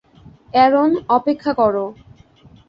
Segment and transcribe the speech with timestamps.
[0.53, 1.85] Aaron, অপেক্ষা করো।